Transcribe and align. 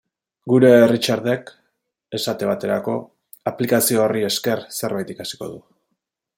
Gure 0.51 0.69
Richardek, 0.91 1.51
esate 2.19 2.49
baterako, 2.53 2.97
aplikazio 3.53 4.03
horri 4.07 4.27
esker 4.33 4.67
zerbait 4.81 5.17
ikasiko 5.17 5.55
du. 5.55 5.65